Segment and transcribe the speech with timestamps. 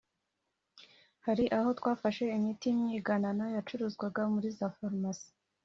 [1.25, 5.29] “Hari aho twafashe imiti y’imyiganano yacuruzwaga muri za Farumasi